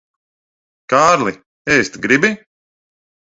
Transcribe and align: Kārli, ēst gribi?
Kārli, 0.93 1.33
ēst 1.75 2.01
gribi? 2.07 2.33